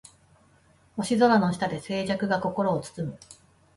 [0.95, 3.19] 星空の下で静寂が心を包む